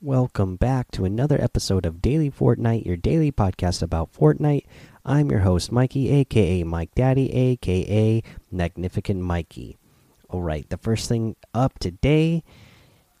[0.00, 4.64] Welcome back to another episode of Daily Fortnite, your daily podcast about Fortnite.
[5.04, 8.22] I'm your host, Mikey, aka Mike Daddy, aka
[8.52, 9.76] Magnificent Mikey.
[10.28, 12.44] All right, the first thing up today,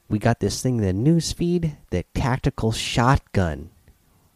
[0.08, 3.70] we got this thing in the news feed, the tactical shotgun.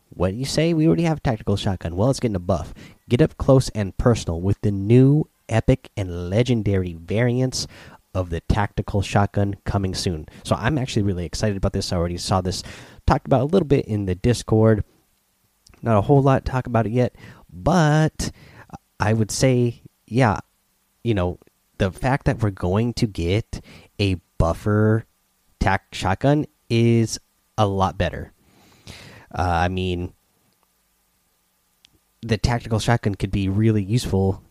[0.08, 0.74] What do you say?
[0.74, 1.94] We already have tactical shotgun.
[1.94, 2.74] Well, it's getting a buff.
[3.08, 7.68] Get up close and personal with the new epic and legendary variants
[8.14, 10.26] of the tactical shotgun coming soon.
[10.44, 11.92] So I'm actually really excited about this.
[11.92, 12.62] I already saw this
[13.06, 14.84] talked about a little bit in the Discord.
[15.82, 17.16] Not a whole lot talk about it yet,
[17.52, 18.30] but
[19.00, 20.40] I would say, yeah,
[21.02, 21.38] you know,
[21.78, 23.60] the fact that we're going to get
[23.98, 25.06] a buffer
[25.58, 27.18] tac shotgun is
[27.58, 28.32] a lot better.
[29.34, 30.12] Uh, I mean,
[32.20, 34.42] the tactical shotgun could be really useful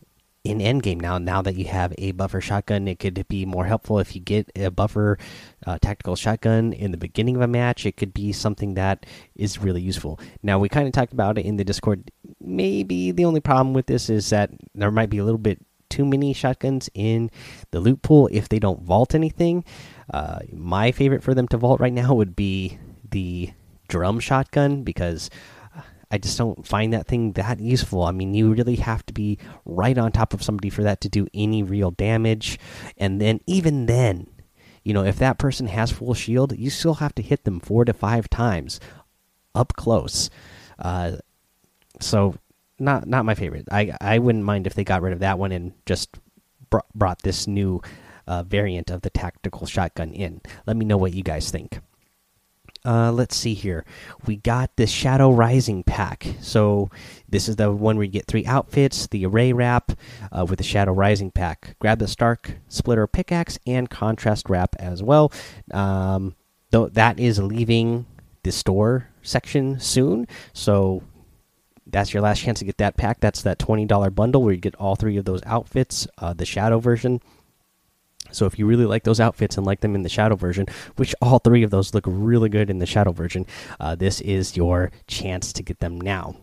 [0.44, 1.18] in endgame now.
[1.18, 4.50] Now that you have a buffer shotgun, it could be more helpful if you get
[4.56, 5.18] a buffer
[5.66, 7.86] uh, tactical shotgun in the beginning of a match.
[7.86, 10.18] It could be something that is really useful.
[10.42, 12.10] Now we kind of talked about it in the Discord.
[12.40, 16.04] Maybe the only problem with this is that there might be a little bit too
[16.06, 17.30] many shotguns in
[17.70, 19.64] the loot pool if they don't vault anything.
[20.12, 22.78] Uh, my favorite for them to vault right now would be
[23.10, 23.50] the
[23.88, 25.28] drum shotgun because
[26.12, 28.02] I just don't find that thing that useful.
[28.02, 31.08] I mean, you really have to be right on top of somebody for that to
[31.08, 32.58] do any real damage.
[32.98, 34.26] And then, even then,
[34.84, 37.86] you know, if that person has full shield, you still have to hit them four
[37.86, 38.78] to five times
[39.54, 40.28] up close.
[40.78, 41.12] Uh,
[41.98, 42.34] so,
[42.78, 43.66] not not my favorite.
[43.72, 46.18] I I wouldn't mind if they got rid of that one and just
[46.68, 47.80] br brought this new
[48.26, 50.42] uh, variant of the tactical shotgun in.
[50.66, 51.80] Let me know what you guys think.
[52.84, 53.84] Uh, let's see here.
[54.26, 56.26] We got the Shadow Rising pack.
[56.40, 56.90] So
[57.28, 59.92] this is the one where you get three outfits, the array wrap
[60.32, 61.76] uh, with the Shadow Rising pack.
[61.78, 65.32] Grab the Stark Splitter pickaxe and contrast wrap as well.
[65.72, 66.34] Um,
[66.70, 68.06] though that is leaving
[68.42, 71.04] the store section soon, so
[71.86, 73.20] that's your last chance to get that pack.
[73.20, 76.08] That's that twenty dollar bundle where you get all three of those outfits.
[76.18, 77.20] Uh, the Shadow version
[78.32, 80.66] so if you really like those outfits and like them in the shadow version,
[80.96, 83.46] which all three of those look really good in the shadow version,
[83.80, 86.36] uh, this is your chance to get them now.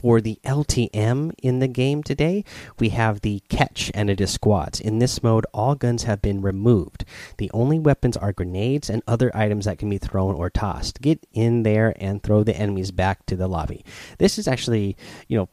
[0.00, 2.42] For the LTM in the game today,
[2.78, 4.80] we have the catch and it is squads.
[4.80, 7.04] In this mode, all guns have been removed.
[7.36, 11.02] The only weapons are grenades and other items that can be thrown or tossed.
[11.02, 13.84] Get in there and throw the enemies back to the lobby.
[14.16, 14.96] This is actually,
[15.28, 15.50] you know,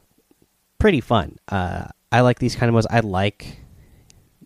[0.78, 1.36] pretty fun.
[1.48, 2.86] Uh, I like these kind of modes.
[2.88, 3.58] I like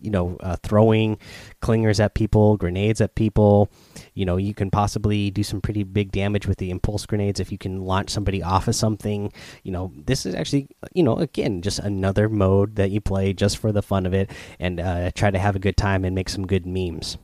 [0.03, 1.17] you know uh, throwing
[1.61, 3.71] clingers at people grenades at people.
[4.13, 7.51] You know you can possibly do some pretty big damage with the impulse grenades if
[7.51, 9.31] you can launch somebody off of something.
[9.63, 13.57] You know this is actually you know again just another mode that you play just
[13.57, 16.29] for the fun of it and uh, try to have a good time and make
[16.29, 17.17] some good memes.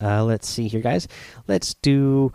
[0.00, 1.06] Uh, let's see here guys.
[1.46, 2.32] Let's do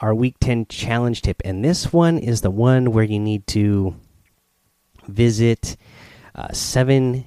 [0.00, 3.96] our week 10 challenge tip and this one is the one where you need to
[5.08, 5.76] visit
[6.34, 7.26] uh, seven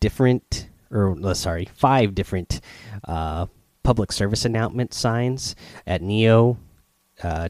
[0.00, 2.60] different or uh, sorry, five different
[3.08, 3.46] uh,
[3.82, 6.58] public service announcement signs at Neo,
[7.22, 7.48] uh,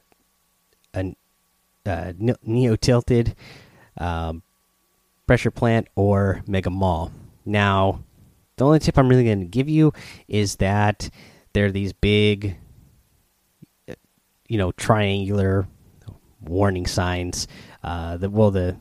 [0.94, 3.34] uh, Neo Tilted,
[3.98, 4.42] um,
[5.26, 7.12] Pressure Plant, or Mega Mall.
[7.44, 8.04] Now,
[8.56, 9.92] the only tip I'm really going to give you
[10.28, 11.10] is that
[11.52, 12.56] there are these big,
[14.48, 15.66] you know, triangular
[16.40, 17.48] warning signs.
[17.82, 18.76] Uh, the well, the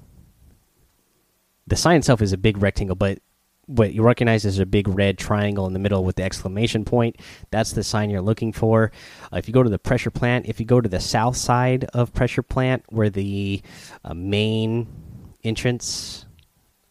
[1.67, 3.19] the sign itself is a big rectangle, but
[3.67, 7.17] what you recognize is a big red triangle in the middle with the exclamation point.
[7.51, 8.91] That's the sign you're looking for.
[9.31, 11.85] Uh, if you go to the pressure plant, if you go to the south side
[11.93, 13.61] of pressure plant, where the
[14.03, 14.87] uh, main
[15.43, 16.25] entrance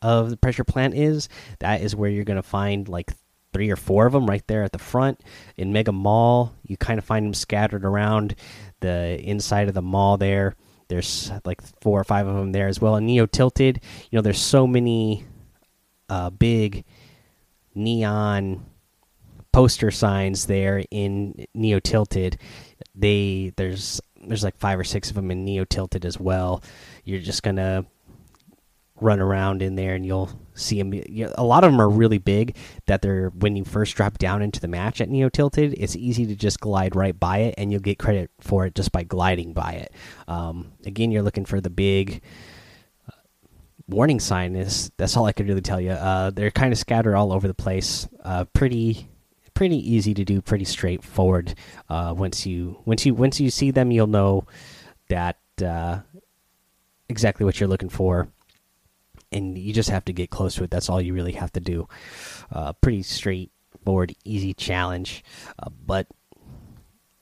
[0.03, 3.13] of the pressure plant is, that is where you're going to find like
[3.53, 5.21] three or four of them right there at the front.
[5.57, 8.35] In Mega Mall, you kind of find them scattered around
[8.81, 10.57] the inside of the mall there.
[10.89, 12.97] There's like four or five of them there as well.
[12.97, 13.81] And Neo Tilted,
[14.11, 15.25] you know, there's so many
[16.11, 16.85] uh, big
[17.75, 18.67] neon
[19.53, 22.39] poster signs there in Neo Tilted.
[22.95, 26.63] They there's there's like five or six of them in Neo Tilted as well.
[27.05, 27.87] You're just gonna
[29.01, 30.93] run around in there and you'll see them.
[31.39, 34.61] A lot of them are really big that they're when you first drop down into
[34.61, 35.75] the match at Neo Tilted.
[35.79, 38.93] It's easy to just glide right by it and you'll get credit for it just
[38.93, 39.93] by gliding by it.
[40.29, 42.21] Um, again, you're looking for the big
[43.91, 45.91] warning sign is that's all I could really tell you.
[45.91, 48.09] Uh, they're kind of scattered all over the place.
[48.25, 49.09] Uh, pretty
[49.55, 51.55] pretty easy to do, pretty straightforward.
[51.89, 54.45] Uh, once you once you once you see them, you'll know
[55.09, 55.99] that uh,
[57.09, 58.29] exactly what you're looking for,
[59.33, 60.71] and you just have to get close to it.
[60.71, 61.89] That's all you really have to do.
[62.53, 65.25] Uh, pretty straightforward, easy challenge,
[65.59, 66.07] uh, but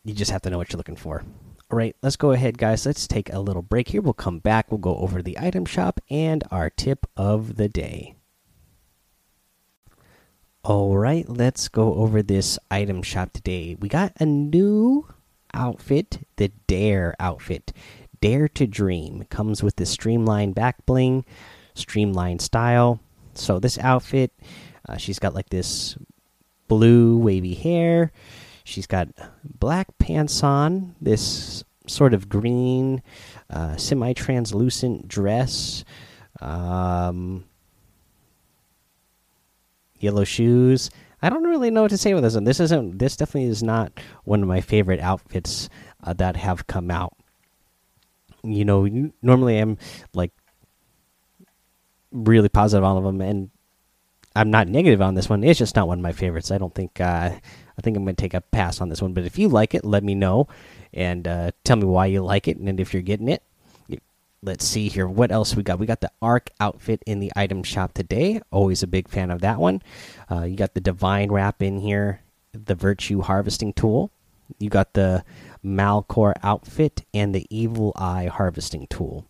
[0.05, 1.25] you just have to know what you're looking for.
[1.71, 2.87] All right, let's go ahead, guys.
[2.87, 4.01] Let's take a little break here.
[4.01, 4.71] We'll come back.
[4.71, 8.15] We'll go over the item shop and our tip of the day.
[10.65, 13.77] All right, let's go over this item shop today.
[13.79, 15.09] We got a new
[15.53, 17.75] outfit, the Dare outfit.
[18.23, 21.27] Dare to Dream comes with the streamlined back bling,
[21.75, 22.99] streamlined style.
[23.35, 24.33] So this outfit,
[24.89, 25.99] uh, she's got like this
[26.67, 28.11] blue wavy hair.
[28.69, 29.09] She's got
[29.43, 33.03] black pants on, this sort of green,
[33.49, 35.87] uh, semi translucent dress,
[36.43, 37.47] um,
[40.01, 40.91] yellow shoes.
[41.23, 42.45] I don't really know what to say with this one.
[42.45, 42.99] This isn't.
[42.99, 43.91] This definitely is not
[44.25, 45.71] one of my favorite outfits
[46.05, 47.15] uh, that have come out.
[48.45, 48.87] You know,
[49.23, 49.79] normally I'm
[50.13, 50.33] like
[52.13, 53.51] really positive on all of them, and
[54.39, 55.43] I'm not negative on this one.
[55.43, 56.53] It's just not one of my favorites.
[56.53, 57.01] I don't think.
[57.01, 59.13] Uh, I think I'm going to take a pass on this one.
[59.13, 60.47] But if you like it, let me know
[60.95, 63.43] and uh, tell me why you like it and if you're getting it.
[64.41, 65.09] Let's see here.
[65.09, 65.81] What else we got?
[65.81, 68.41] We got the Arc outfit in the item shop today.
[68.53, 69.83] Always a big fan of that one.
[70.31, 72.21] Uh, you got the Divine Wrap in here,
[72.53, 74.13] the Virtue Harvesting Tool.
[74.61, 75.25] You got the
[75.65, 79.27] Malcore outfit and the Evil Eye Harvesting Tool.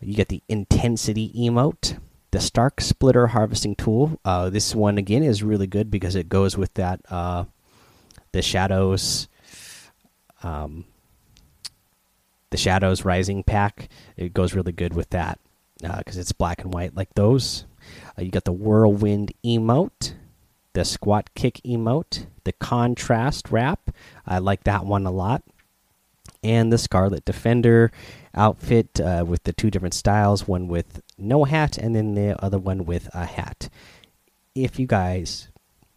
[0.00, 1.96] You get the Intensity emote
[2.30, 4.18] the Stark Splitter harvesting tool.
[4.24, 7.44] Uh, this one again is really good because it goes with that uh,
[8.32, 9.28] the shadows,
[10.42, 10.84] um,
[12.50, 13.88] the shadows rising pack.
[14.16, 15.38] It goes really good with that
[15.78, 17.64] because uh, it's black and white like those.
[18.16, 20.14] Uh, you got the whirlwind emote,
[20.74, 23.90] the squat kick emote, the contrast wrap.
[24.26, 25.42] I like that one a lot
[26.42, 27.92] and the Scarlet Defender
[28.34, 32.58] outfit uh, with the two different styles one with no hat, and then the other
[32.58, 33.68] one with a hat.
[34.54, 35.48] If you guys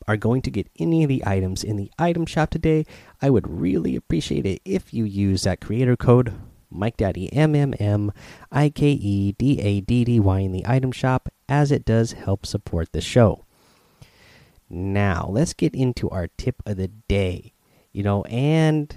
[0.07, 2.85] are going to get any of the items in the item shop today,
[3.21, 6.33] I would really appreciate it if you use that creator code
[6.69, 8.11] Mike Daddy M M M
[8.51, 12.13] I K E D A D D Y in the item shop, as it does
[12.13, 13.45] help support the show.
[14.69, 17.53] Now, let's get into our tip of the day.
[17.91, 18.95] You know, and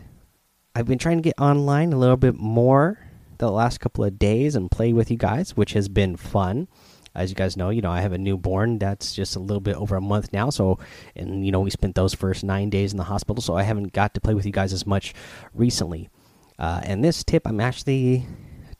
[0.76, 2.98] I've been trying to get online a little bit more
[3.38, 6.68] the last couple of days and play with you guys, which has been fun.
[7.14, 9.76] As you guys know, you know I have a newborn that's just a little bit
[9.76, 10.50] over a month now.
[10.50, 10.78] So,
[11.16, 13.94] and you know we spent those first nine days in the hospital, so I haven't
[13.94, 15.14] got to play with you guys as much
[15.54, 16.10] recently.
[16.58, 18.26] Uh, and this tip, I'm actually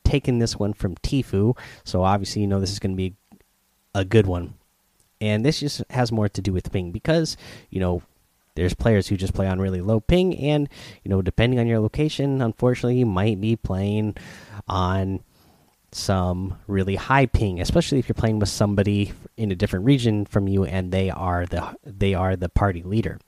[0.04, 3.14] taking this one from Tfue, so obviously you know this is going to be
[3.94, 4.52] a good one.
[5.18, 7.38] And this just has more to do with ping because
[7.70, 8.02] you know
[8.56, 10.68] there's players who just play on really low ping, and
[11.04, 14.16] you know, depending on your location, unfortunately, you might be playing
[14.66, 15.20] on
[15.92, 20.48] some really high ping, especially if you're playing with somebody in a different region from
[20.48, 23.18] you, and they are the they are the party leader.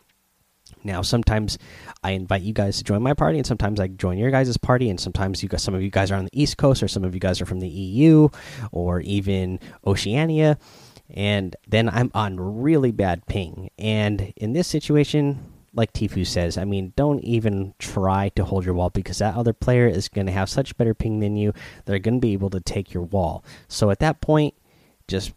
[0.84, 1.58] Now, sometimes
[2.02, 4.90] I invite you guys to join my party, and sometimes I join your guys' party,
[4.90, 7.04] and sometimes you guys, some of you guys are on the East Coast, or some
[7.04, 8.28] of you guys are from the EU,
[8.70, 10.58] or even Oceania
[11.10, 13.70] and then I'm on really bad ping.
[13.78, 18.74] And in this situation, like Tfue says, I mean, don't even try to hold your
[18.74, 21.52] wall because that other player is going to have such better ping than you.
[21.84, 23.44] They're going to be able to take your wall.
[23.68, 24.54] So at that point,
[25.06, 25.32] just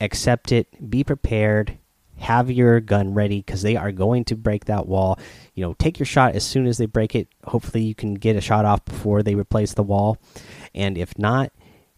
[0.00, 1.78] accept it, be prepared,
[2.18, 5.18] have your gun ready because they are going to break that wall.
[5.54, 7.28] You know, take your shot as soon as they break it.
[7.44, 10.18] Hopefully, you can get a shot off before they replace the wall.
[10.74, 11.52] And if not,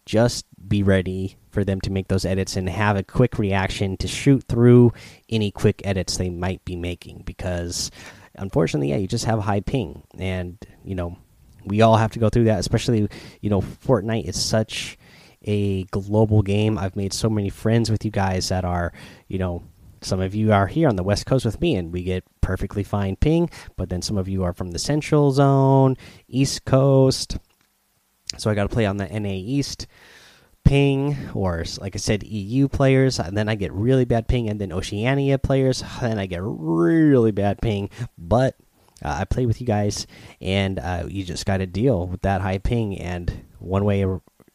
[0.06, 4.08] just be ready for them to make those edits and have a quick reaction to
[4.08, 4.92] shoot through
[5.30, 7.90] any quick edits they might be making because
[8.34, 10.02] unfortunately yeah you just have high ping.
[10.18, 11.16] And you know
[11.64, 13.08] we all have to go through that especially
[13.40, 14.98] you know Fortnite is such
[15.46, 16.76] a global game.
[16.76, 18.92] I've made so many friends with you guys that are
[19.28, 19.62] you know
[20.00, 22.82] some of you are here on the west coast with me and we get perfectly
[22.82, 25.96] fine ping but then some of you are from the central zone
[26.28, 27.38] east coast.
[28.36, 29.86] So I got to play on the NA East
[30.64, 33.18] ping, or like I said, EU players.
[33.18, 35.82] And then I get really bad ping, and then Oceania players.
[36.00, 37.90] Then I get really bad ping.
[38.18, 38.56] But
[39.02, 40.06] uh, I play with you guys,
[40.40, 42.98] and uh, you just got to deal with that high ping.
[42.98, 44.04] And one way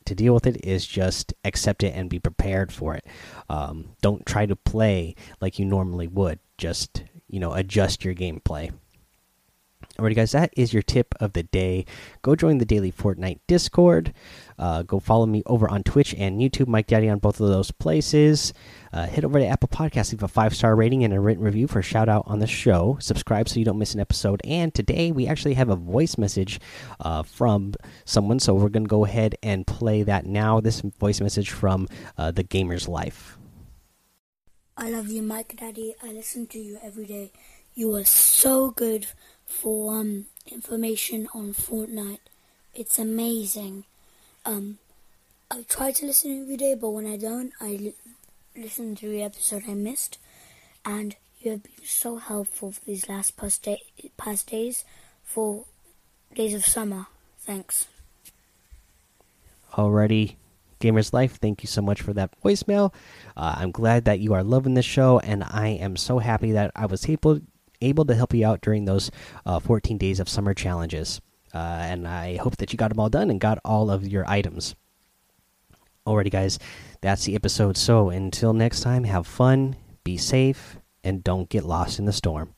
[0.06, 3.06] to deal with it is just accept it and be prepared for it.
[3.50, 6.40] Um, don't try to play like you normally would.
[6.58, 8.74] Just you know, adjust your gameplay.
[10.00, 11.86] Alrighty, guys, that is your tip of the day.
[12.22, 14.14] Go join the daily Fortnite Discord.
[14.58, 17.72] Uh, go follow me over on Twitch and YouTube, Mike Daddy, on both of those
[17.72, 18.54] places.
[18.94, 21.68] Uh, head over to Apple Podcasts, leave a five star rating and a written review
[21.68, 22.98] for a shout out on the show.
[23.02, 24.40] Subscribe so you don't miss an episode.
[24.46, 26.62] And today we actually have a voice message
[27.02, 27.74] uh, from
[28.06, 30.62] someone, so we're going to go ahead and play that now.
[30.62, 33.38] This voice message from uh, the Gamer's Life.
[34.78, 35.94] I love you, Mike Daddy.
[36.02, 37.34] I listen to you every day.
[37.74, 39.08] You are so good
[39.50, 42.20] for um, information on Fortnite.
[42.74, 43.84] It's amazing.
[44.46, 44.78] Um,
[45.52, 47.96] I try to listen every day, but when I don't, I li-
[48.56, 50.18] listen to the episode I missed.
[50.86, 53.84] And you have been so helpful for these last past, day-
[54.16, 54.86] past days
[55.24, 55.66] for
[56.34, 57.08] days of summer.
[57.40, 57.88] Thanks.
[59.74, 60.36] Alrighty,
[60.80, 62.94] Gamers Life, thank you so much for that voicemail.
[63.36, 66.72] Uh, I'm glad that you are loving this show, and I am so happy that
[66.76, 67.42] I was able
[67.82, 69.12] able to help you out during those
[69.46, 71.22] uh, 14 days of summer challenges.
[71.54, 74.28] Uh, and I hope that you got them all done and got all of your
[74.30, 74.76] items.
[76.06, 76.60] Alrighty, guys,
[77.02, 77.78] that's the episode.
[77.78, 82.54] So until next time, have fun, be safe, and don't get lost in the storm.